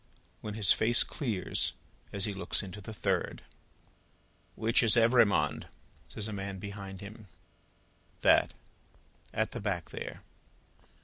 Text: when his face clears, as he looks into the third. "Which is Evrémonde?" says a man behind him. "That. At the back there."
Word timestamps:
when 0.41 0.55
his 0.55 0.73
face 0.73 1.03
clears, 1.03 1.73
as 2.11 2.25
he 2.25 2.33
looks 2.33 2.63
into 2.63 2.81
the 2.81 2.91
third. 2.91 3.43
"Which 4.55 4.81
is 4.81 4.95
Evrémonde?" 4.95 5.67
says 6.09 6.27
a 6.27 6.33
man 6.33 6.57
behind 6.57 7.01
him. 7.01 7.27
"That. 8.21 8.55
At 9.31 9.51
the 9.51 9.59
back 9.59 9.91
there." 9.91 10.23